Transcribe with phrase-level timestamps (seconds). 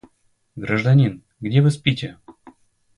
[0.55, 2.17] Гражданин, где вы спите?